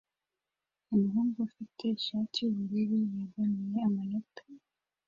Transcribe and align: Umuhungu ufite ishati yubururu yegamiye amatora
Umuhungu 0.93 1.35
ufite 1.47 1.83
ishati 1.97 2.37
yubururu 2.41 2.95
yegamiye 3.15 3.77
amatora 3.89 4.61